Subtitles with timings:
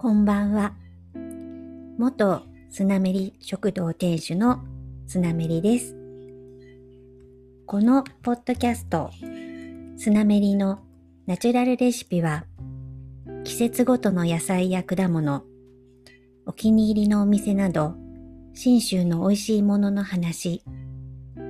[0.00, 0.72] こんばんは。
[1.98, 2.40] 元
[2.70, 4.64] スナメリ食堂店主の
[5.06, 5.94] スナメリです。
[7.66, 9.10] このポッドキャスト、
[9.98, 10.78] スナメリの
[11.26, 12.46] ナチュラルレシピは、
[13.44, 15.44] 季節ごとの野菜や果物、
[16.46, 17.94] お気に入りのお店など、
[18.54, 20.64] 信州の美味しいものの話、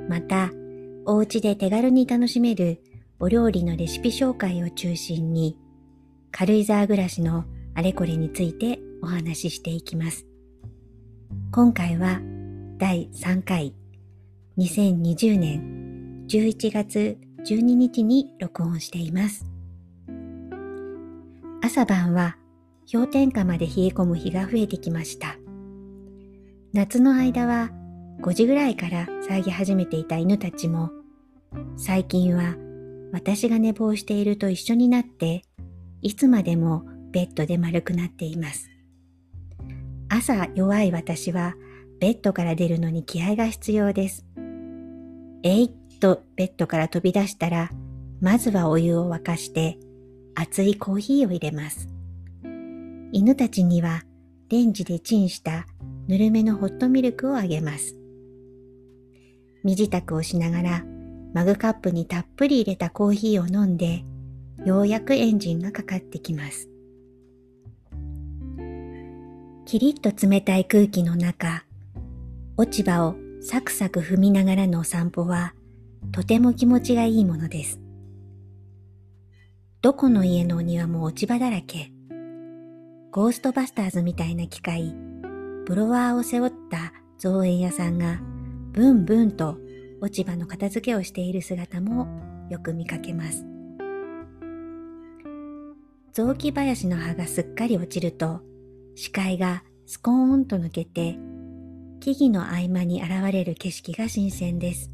[0.08, 0.50] また、
[1.06, 2.82] お家で手軽に楽しめる
[3.20, 5.56] お料理のレシピ紹介を中心に、
[6.32, 7.44] 軽井沢暮らしの
[7.80, 10.26] あれこれについてお話ししていきます。
[11.50, 12.20] 今回は
[12.76, 13.74] 第3回
[14.58, 19.46] 2020年11月12日に録音しています。
[21.62, 22.36] 朝晩は
[22.92, 25.38] 氷点下まで冷え込む日が増えてきました。
[26.74, 27.70] 夏の間は
[28.20, 30.90] 5時ぐらいから騒ぎ始めていた犬たちも
[31.78, 32.56] 最近は
[33.10, 35.44] 私が寝坊していると一緒になって
[36.02, 38.70] いつまでもベッドで丸くなっています。
[40.08, 41.54] 朝弱い私は
[42.00, 44.26] ベッドから出るのに気合が必要です。
[45.42, 47.70] えいっとベッドから飛び出したら、
[48.20, 49.78] まずはお湯を沸かして
[50.34, 51.88] 熱いコーヒーを入れます。
[53.12, 54.02] 犬たちには
[54.48, 55.66] レンジでチンした
[56.08, 57.96] ぬるめのホットミルクをあげます。
[59.62, 60.84] 身支度をしながら
[61.34, 64.04] マグカップにたっぷり入れたコーヒーを飲んで、
[64.64, 66.69] ようやくエンジンがかかってきます。
[69.66, 71.64] キリッと冷たい空気の中、
[72.56, 75.54] 落ち葉をサクサク踏みながらのお散歩は
[76.12, 77.80] とても気持ちがいいものです。
[79.82, 81.92] どこの家のお庭も落ち葉だらけ。
[83.12, 84.94] ゴーストバスターズみたいな機械、
[85.66, 88.20] ブロワーを背負った造園屋さんが
[88.72, 89.58] ブンブンと
[90.00, 92.08] 落ち葉の片付けをしている姿も
[92.50, 93.44] よく見かけます。
[96.12, 98.40] 雑木林の葉がすっかり落ちると
[99.00, 101.16] 視界がスコーンと抜けて、
[102.00, 104.90] 木々の合間に現れる景色が新鮮です。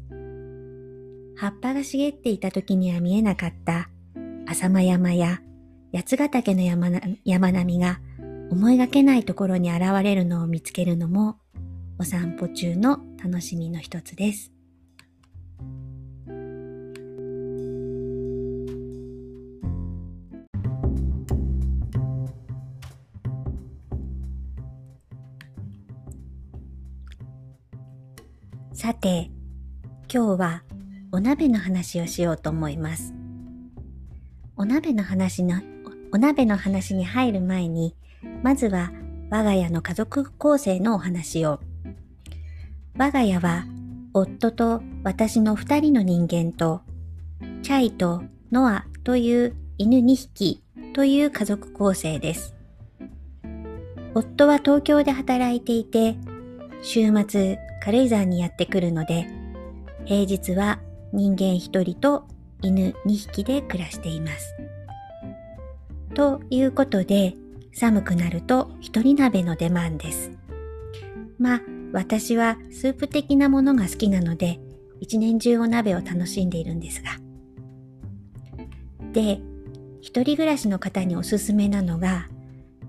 [1.35, 3.89] 葉っぱが茂っていた時には見えなかった
[4.47, 5.41] 浅間山や
[5.93, 6.89] 八ヶ岳の山
[7.25, 7.99] 山並みが
[8.49, 11.35] 思いがけないところに現れるのを見つけるのも
[11.99, 14.53] お散歩中の楽しみの一つです。
[28.77, 29.31] さて、
[30.13, 30.63] 今日は
[31.11, 33.11] お鍋の話をしようと思います。
[34.55, 35.63] お鍋の話の、
[36.11, 37.95] お鍋の話に入る前に、
[38.43, 38.91] まずは
[39.31, 41.59] 我が家の家族構成のお話を。
[42.95, 43.65] 我が家は
[44.13, 46.81] 夫と私の二人の人間と、
[47.63, 48.21] チャイと
[48.51, 50.61] ノアという犬2匹
[50.93, 52.53] という家族構成です。
[54.13, 56.15] 夫は東京で働いていて、
[56.83, 59.27] 週末軽井沢にやってくるので、
[60.05, 60.79] 平日は
[61.13, 62.25] 人間1人と
[62.61, 64.55] 犬2匹で暮らしています。
[66.13, 67.35] ということで、
[67.73, 70.31] 寒くなると一人鍋の出番です。
[71.37, 71.61] まあ、
[71.93, 74.59] 私はスープ的なものが好きなので、
[74.99, 77.11] 一年中お鍋を楽しんでいるんですが。
[79.13, 79.39] で、
[80.01, 82.27] 一人暮らしの方におすすめなのが、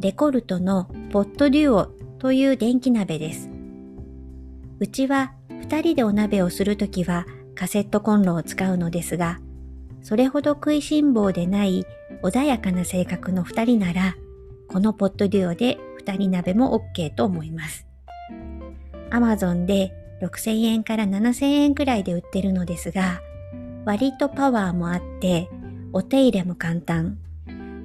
[0.01, 1.87] レコルトのポットデュオ
[2.19, 3.51] という電気鍋です。
[4.81, 9.41] うちは二人でお鍋をするときはカセットコンロを使うのですが、
[10.03, 11.85] それほど食いしん坊でない
[12.23, 14.17] 穏やかな性格の二人なら、
[14.69, 17.87] このポットデュオで二人鍋も OK と思います。
[19.11, 23.21] アマゾンで6000円から7000円くらいで売ってるのですが、
[23.85, 25.49] 割とパワーもあって、
[25.93, 27.19] お手入れも簡単。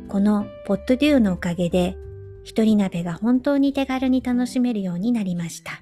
[0.10, 1.98] このポットデュオのおかげで、
[2.44, 5.82] 一人鍋が本当に手軽に楽しめるようになりました。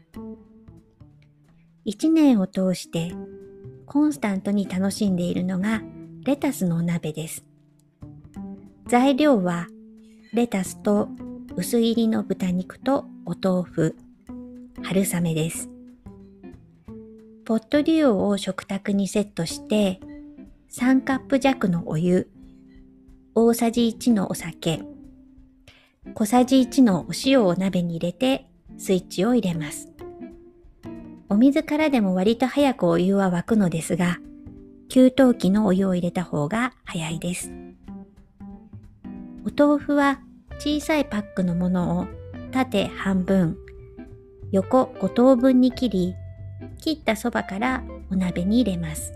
[1.83, 3.11] 一年を通して
[3.85, 5.81] コンスタントに楽しんでいるのが
[6.23, 7.43] レタスのお鍋です。
[8.87, 9.67] 材料は
[10.33, 11.09] レタスと
[11.55, 13.95] 薄切りの豚肉とお豆腐、
[14.83, 15.69] 春雨です。
[17.45, 19.99] ポットデュオを食卓にセットして
[20.71, 22.29] 3カップ弱のお湯、
[23.35, 24.83] 大さじ1のお酒、
[26.13, 28.47] 小さじ1のお塩を鍋に入れて
[28.77, 29.90] スイッチを入れます。
[31.41, 34.19] お水からでも割と早くお湯は沸くのですが、
[34.89, 37.51] 給湯器のお湯を入れた方が早いです。
[39.43, 40.19] お豆腐は
[40.59, 42.05] 小さいパックのものを
[42.51, 43.57] 縦半分、
[44.51, 46.15] 横5等分に切り、
[46.79, 49.11] 切ったそばからお鍋に入れます。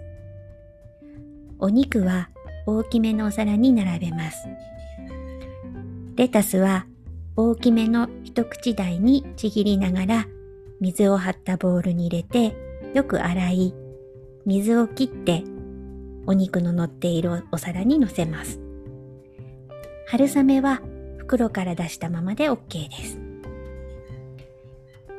[1.59, 2.31] お肉は
[2.65, 4.47] 大きめのお皿に並べます。
[6.15, 6.87] レタスは
[7.35, 10.27] 大きめの一口大にちぎりながら
[10.79, 12.55] 水を張ったボウルに入れて
[12.93, 13.73] よく洗い
[14.45, 15.43] 水を切って
[16.27, 18.59] お肉の乗っているお皿に乗せます。
[20.07, 20.81] 春雨は
[21.17, 23.19] 袋から出したままで OK です。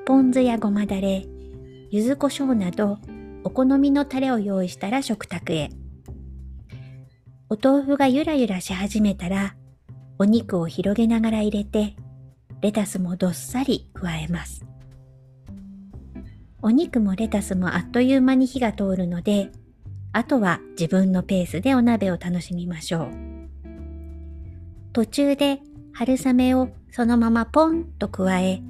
[0.04, 1.26] ポン酢やごまだれ、
[1.90, 2.98] 柚子胡椒など
[3.42, 5.70] お好みのタレを用意したら食卓へ。
[7.48, 9.54] お豆腐がゆらゆらし始めたら
[10.18, 11.94] お肉を広げながら入れて
[12.60, 14.64] レタスもどっさり加えます。
[16.66, 19.52] お肉もレタスもあっという間に火が通るので、
[20.10, 23.08] あとは自分のペースでお鍋を楽しみましょう。
[24.92, 25.60] 途中で
[25.92, 28.62] 春雨をそのままポンと加え、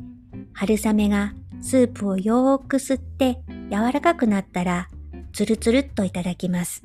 [0.52, 1.32] 春雨が
[1.62, 3.40] スープをよーく吸って
[3.70, 4.90] 柔らかくなったら、
[5.32, 6.82] つるつるっといただきます。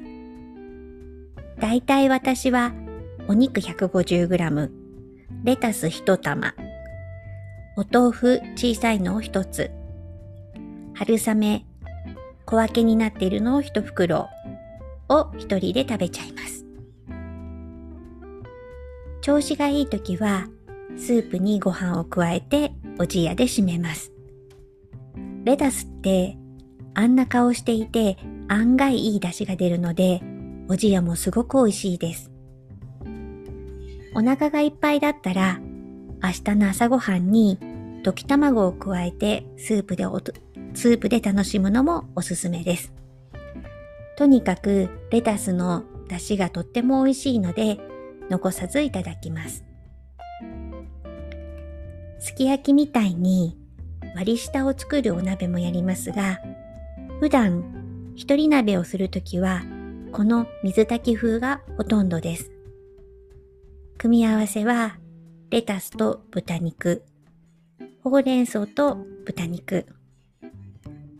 [1.59, 2.71] だいたい私は
[3.27, 4.69] お肉 150g、
[5.43, 6.53] レタス1玉、
[7.75, 9.71] お豆腐小さいのを1つ、
[11.03, 11.65] 春雨
[12.45, 14.29] 小分けになっているのを1袋
[15.09, 16.63] を一人で食べちゃいます。
[19.21, 20.47] 調子がいい時は
[20.95, 24.13] スープにご飯を加えておじやで締めます。
[25.43, 26.37] レタスって
[26.93, 28.17] あんな顔していて
[28.47, 30.21] 案外いい出汁が出るので
[30.67, 32.31] おじやもすごく美味しいです。
[34.13, 35.59] お腹がいっぱいだったら
[36.21, 37.57] 明日の朝ごはんに
[38.03, 40.11] 溶き卵を加えてスープでお
[40.73, 42.93] スープで楽しむのもおすすめです。
[44.17, 47.79] とにかくレタスの出汁がとっても美味しいので
[48.29, 49.63] 残さずいただきます。
[52.19, 53.57] すき焼きみたいに
[54.15, 56.39] 割り下を作るお鍋もやりますが、
[57.19, 59.63] 普段一人鍋をするときは
[60.11, 62.51] この水炊き風がほとんどです。
[63.97, 64.97] 組み合わせは
[65.49, 67.03] レタスと豚肉、
[68.03, 69.85] ほうれん草と豚肉、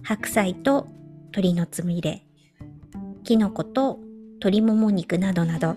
[0.04, 0.88] 白菜と
[1.26, 2.26] 鶏のつみれ、
[3.24, 4.00] きのこと
[4.34, 5.76] 鶏もも肉などなど、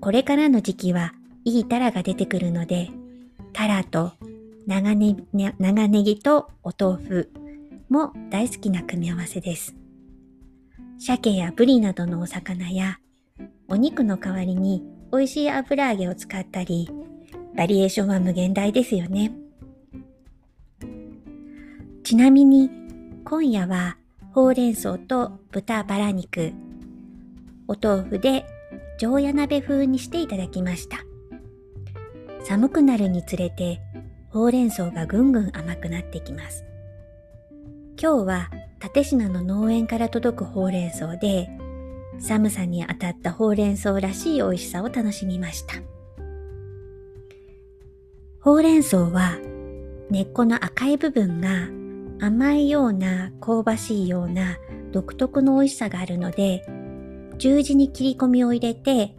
[0.00, 1.14] これからの時期は
[1.44, 2.90] いいタラが出てくるので、
[3.52, 4.12] タラと
[4.66, 7.32] 長ネ長ネギとお豆腐
[7.88, 9.74] も大好きな組み合わせです。
[10.98, 12.98] 鮭やブリなどのお魚や
[13.68, 14.82] お肉の代わりに
[15.12, 16.90] 美味しい油揚げを使ったり、
[17.56, 19.32] バリエーションは無限大ですよね。
[22.06, 22.70] ちなみに
[23.24, 23.96] 今夜は
[24.32, 26.52] ほうれん草と豚バラ肉、
[27.66, 28.46] お豆腐で
[28.96, 30.98] 常夜鍋風にしていただきました。
[32.44, 33.80] 寒くなるにつれて、
[34.28, 36.64] ほうれん草がぐんぐん甘くなってきます。
[38.00, 38.50] 今日は
[38.80, 41.48] 立科の農園から届くほうれん草で、
[42.20, 45.74] 寒さに当たったほうれん草らしい美味しさを楽しみました。
[48.42, 49.36] ほうれん草は
[50.08, 51.66] 根っこの赤い部分が
[52.20, 54.56] 甘いような香ばしいような
[54.92, 56.64] 独特の美味しさがあるので
[57.38, 59.14] 十字に切り込みを入れて、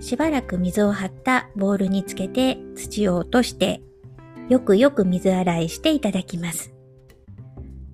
[0.00, 3.80] しばらく水を張ったボウルにつけて土を落として、
[4.48, 6.72] よくよく水洗いしていただきます。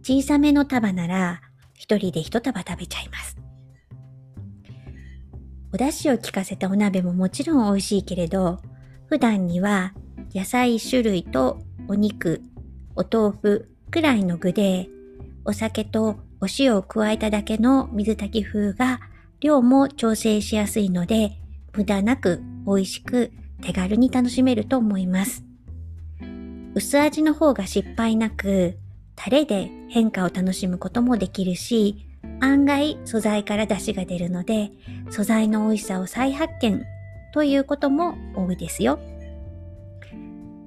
[0.02, 1.40] 小さめの束なら、
[1.74, 3.36] 一人で一束食べちゃいます。
[5.72, 8.60] お出汁を効かせたお鍋ももちろん美味しいけれど、
[9.06, 9.94] 普段には
[10.34, 12.42] 野菜種類とお肉、
[12.96, 14.88] お豆腐くらいの具で、
[15.44, 19.00] お酒とお塩を加えただけの水炊き風が
[19.40, 21.32] 量も調整しやすいので、
[21.74, 23.32] 無駄なく美味しく
[23.62, 25.44] 手軽に楽しめると思います。
[26.74, 28.78] 薄味の方が失敗なく、
[29.16, 32.06] タレで変化を楽しむこともできるし、
[32.40, 34.70] 案外素材から出汁が出るので、
[35.10, 36.82] 素材の美味しさを再発見
[37.32, 38.98] ということも多いですよ。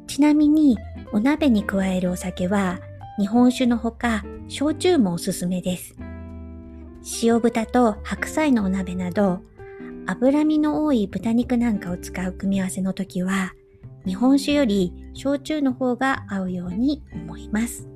[0.08, 0.78] ちなみに、
[1.14, 2.80] お鍋に加えるお酒は、
[3.20, 5.96] 日本酒のほか、焼酎もおすすめです。
[7.22, 9.42] 塩豚と白菜のお鍋など、
[10.08, 13.54] 脂身の多い豚肉なんかを使う組み合わせの時は、
[14.06, 17.88] 日本酒より焼酎の方が合うように思います。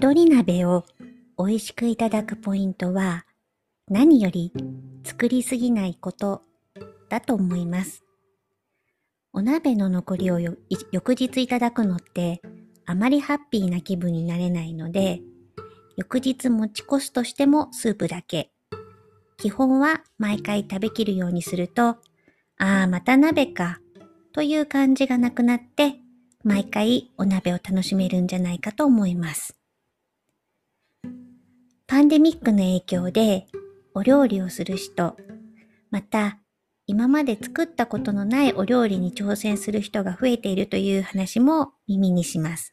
[0.00, 0.84] 一人鍋を
[1.36, 3.26] 美味しくいただくポイントは
[3.88, 4.52] 何より
[5.02, 6.42] 作りすぎないこと
[7.08, 8.04] だと思います。
[9.32, 12.40] お鍋の残りを翌日いただくのって
[12.86, 15.20] あまりハッピーな気分になれないので
[15.96, 18.52] 翌日持ち越すとしてもスープだけ。
[19.36, 21.96] 基本は毎回食べきるようにするとあ
[22.84, 23.80] あまた鍋か
[24.32, 25.96] という感じがなくなって、
[26.44, 29.57] 毎回お鍋を楽しめるんじゃないかと思います。
[31.98, 33.48] パンデミックの影響で
[33.92, 35.16] お料理をする人、
[35.90, 36.38] また
[36.86, 42.72] 今まで作ったことのないお料理に挑戦する人が増えているという話も耳にします。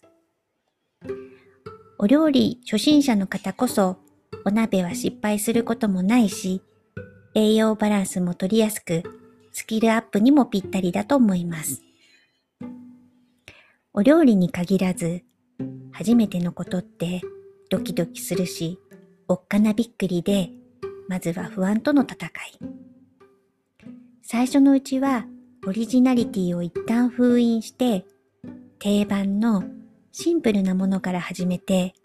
[1.97, 3.97] お料理初心者の方こそ
[4.45, 6.61] お鍋は失敗することもないし、
[7.33, 9.01] 栄養バランスも取りやすく、
[9.53, 11.81] スキルアップにもぴったりだと思います。
[13.91, 15.23] お料理に限らず、
[15.91, 17.21] 初めてのことって
[17.71, 18.77] ドキドキするし、
[19.27, 20.51] おっかなびっくりで、
[21.07, 22.31] まずは不安との戦い。
[24.21, 25.25] 最初のうちは
[25.67, 28.05] オリジナリティを一旦封印して、
[28.77, 29.63] 定番の
[30.11, 31.95] シンプルなものから始めて、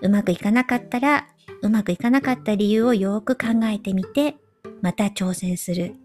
[0.00, 1.26] うまくいかなかったら、
[1.60, 4.36] うまくいかなかった理由をよーく考えてみて、
[4.80, 5.96] また挑戦する。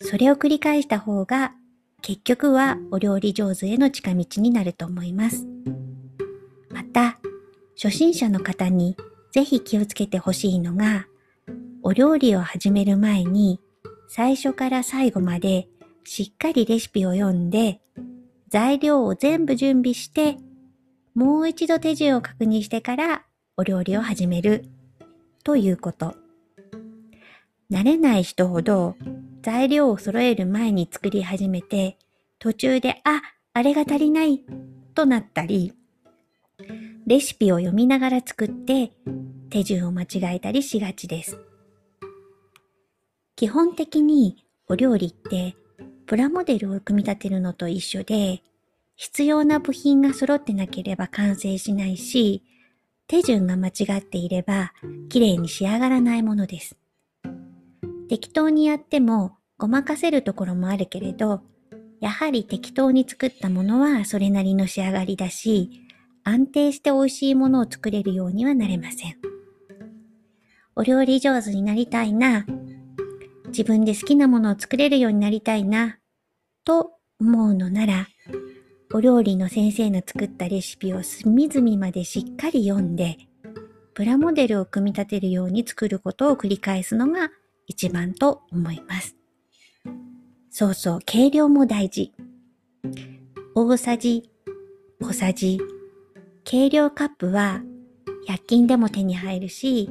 [0.00, 1.54] それを繰り返した方が、
[2.02, 5.46] 結局はお料理上手への近道になると思います。
[6.68, 7.18] また、
[7.76, 8.96] 初心者の方に
[9.32, 11.06] ぜひ気をつけてほしいのが、
[11.82, 13.60] お料理を始める前に、
[14.08, 15.68] 最初から最後まで
[16.04, 17.80] しっかりレシピを読んで、
[18.50, 20.36] 材料を全部準備して、
[21.14, 23.24] もう一度手順を確認してから
[23.56, 24.66] お料理を始める
[25.44, 26.14] ということ。
[27.70, 28.96] 慣れない人ほど
[29.42, 31.96] 材料を揃える前に作り始めて、
[32.38, 33.22] 途中で、あ、
[33.54, 34.44] あれが足りない
[34.94, 35.72] となったり、
[37.06, 38.92] レシピを読みながら作って
[39.50, 41.38] 手順を間違えたりしがちです。
[43.34, 45.56] 基本的にお料理って
[46.06, 48.42] プラモデルを組み立てるのと一緒で
[48.96, 52.44] 必要な部品が揃ってなければ完成しないし
[53.08, 54.72] 手順が間違っていれば
[55.08, 56.76] 綺麗に仕上がらないものです。
[58.08, 61.40] 適当にやってもごまかせるところもあるけれど
[62.00, 65.82] やはり適当に作ったものはそれなりの仕上がりだし
[66.24, 69.16] 安定して美味しいものを作れるようにはなれません。
[70.74, 72.46] お料理上手になりたいな、
[73.48, 75.98] 自分で好きなものを作れるようになりたいな、
[76.64, 78.08] と思うのなら、
[78.94, 83.18] お料理の先生の作ったレシピを隅々までしっかり読んで、
[83.94, 87.30] プラモデルを組み立てるように作ることを繰り返すのが
[87.66, 89.16] 一番と思います。
[90.50, 92.12] そうそう、計量も大事。
[93.54, 94.30] 大さじ、
[95.00, 95.58] 小さじ、
[96.44, 97.62] 計量カップは
[98.28, 99.90] 100均でも手に入るし、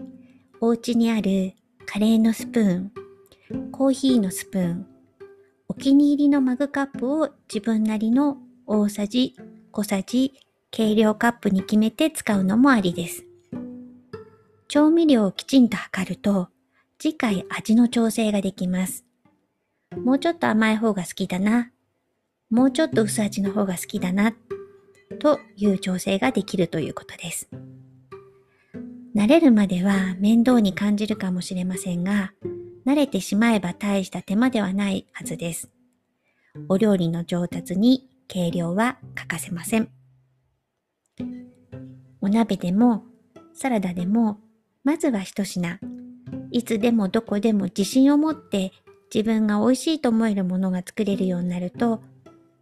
[0.59, 1.53] お家にある
[1.85, 2.91] カレーのスプーン、
[3.71, 4.87] コーヒーのスプーン、
[5.67, 9.35] お気に入りのマグカップを自分なりの大さじ、
[9.71, 10.33] 小さじ、
[10.69, 13.25] 計量カップに決めて使うのもありです。
[14.67, 16.49] 調味料をきちんと測ると、
[16.99, 19.05] 次回味の調整ができます。
[19.97, 21.71] もうちょっと甘い方が好きだな。
[22.49, 24.33] もうちょっと薄味の方が好きだな。
[25.21, 27.47] という調整ができるということです。
[29.15, 32.33] 慣れるまでは面倒に感じるかもしれませんが、
[32.87, 35.69] 慣れてしまえば大した手間ではないはずです。
[36.69, 39.89] お料理の上達に計量は欠かせません。
[42.19, 43.03] お鍋でも
[43.53, 44.39] サラダでも、
[44.83, 45.79] まずは一品。
[46.49, 48.71] いつでもどこでも自信を持って
[49.13, 52.01] 自分が美味しいと思えるものが作れるようになると、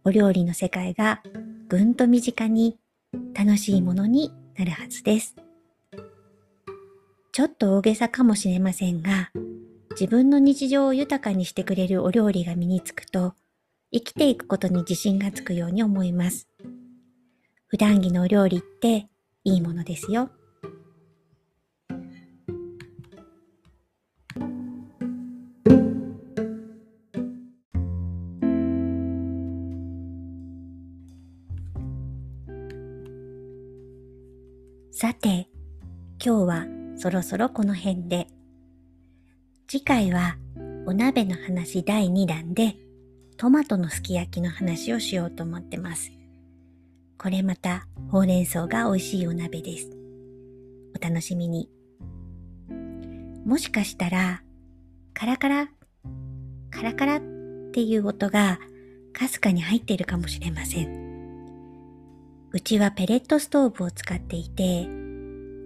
[0.04, 1.22] お料理の世界が
[1.70, 2.80] ぐんと身近に
[3.32, 5.36] 楽しいものになるはずです。
[7.30, 9.30] ちょっと大げさかもしれませんが、
[9.92, 13.34] 自分の日常を豊かにしてくれるお料理が身につくと、
[13.92, 16.48] 生きていくことに自信がつくように思います。
[17.68, 19.06] 普段着のお料理って
[19.44, 20.28] いいものですよ。
[36.22, 36.66] 今日は
[36.98, 38.26] そろそろこの辺で。
[39.66, 40.36] 次回は
[40.84, 42.76] お鍋の話第2弾で
[43.38, 46.12] トマトのすき焼きの話をしようと思ってます。
[47.16, 49.90] これまたほうれん草が美味しいお鍋です。
[50.94, 51.70] お楽しみに。
[53.46, 54.42] もしかしたら
[55.14, 55.68] カラカラ、
[56.70, 57.20] カラカラっ
[57.72, 58.58] ていう音が
[59.14, 61.10] かすかに入っているかもしれません。
[62.52, 64.99] うちはペレットストーブを使っていて、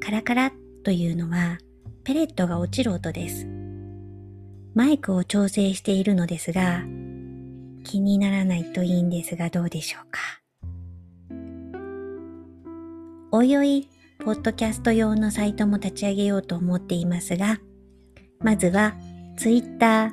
[0.05, 0.53] カラカラ
[0.85, 1.57] というのは
[2.05, 3.47] ペレットが落ちる音です。
[4.75, 6.83] マイクを調整しているのですが、
[7.85, 10.21] 気にならないといいんですがどうでしょうか。
[13.33, 13.89] おいおい、
[14.23, 17.59] ポッドキャスト用のサイトも立ち上げようと思っていますが、
[18.41, 18.97] まずは
[19.39, 20.13] Twitter、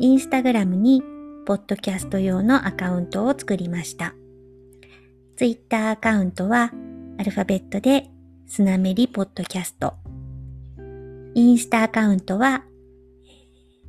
[0.00, 1.02] Instagram に
[1.44, 4.14] ポッドキャスト用のアカウントを作りました。
[5.36, 6.72] Twitter アカウントは
[7.18, 8.08] アルファベットで
[8.50, 9.92] スナメリポッドキャスト。
[11.34, 12.64] インスタアカウントは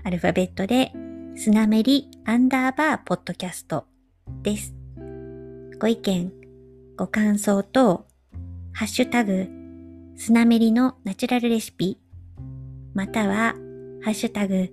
[0.03, 0.91] アルファベットで
[1.37, 3.85] スナメリアンダーバーポッドキャスト
[4.43, 4.75] です。
[5.79, 6.33] ご意見、
[6.97, 8.05] ご感想等、
[8.73, 9.47] ハッシュタグ、
[10.17, 11.97] スナメリのナチュラルレシピ、
[12.93, 13.55] または、
[14.03, 14.69] ハッシュタグ、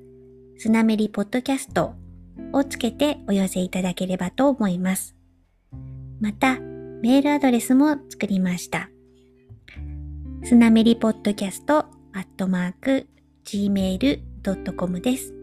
[0.59, 1.95] スナメリポッドキャスト
[2.52, 5.14] をつけてお寄せいただければと思います。
[6.21, 8.90] また、メールアドレスも作りました。
[10.49, 13.09] スナメリポッドキャストアットマーク
[13.47, 15.35] gmail.com です。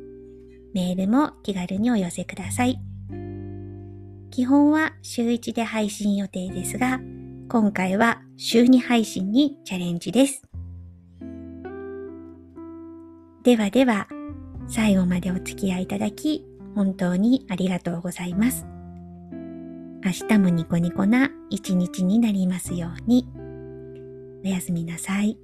[0.74, 2.80] メールも気軽にお寄せください。
[4.32, 7.02] 基本は週1で配信予定ですが、
[7.50, 10.42] 今回は週2配信にチャレンジです。
[13.44, 14.08] ではでは、
[14.70, 16.46] 最後までお付き合いいただき、
[16.76, 18.66] 本当にありがとうございます。
[20.06, 23.43] 明日もニコニコな一日になりますように。
[24.44, 25.43] おやすみなさい。